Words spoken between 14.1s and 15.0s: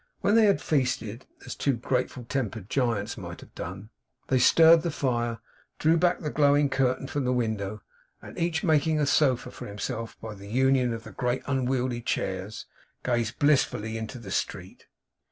the street.